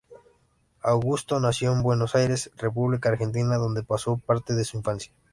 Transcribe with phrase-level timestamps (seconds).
[0.81, 5.11] Augusto nació en Buenos Aires, República Argentina donde paso parte de su infancia.